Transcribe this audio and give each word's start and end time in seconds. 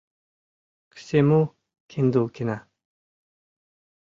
К 0.89 0.97
сему— 0.97 1.53
Киндулкина». 1.91 2.67